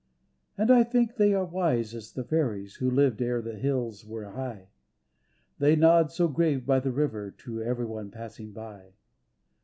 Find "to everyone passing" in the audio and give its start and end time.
7.29-8.51